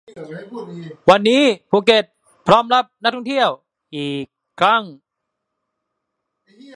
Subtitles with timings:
[1.09, 2.03] วันนี้ภูเก็ต
[2.47, 3.49] พร้อมรับนักท่องเที่ยว
[3.95, 4.25] อีก
[4.59, 4.83] ครั้ง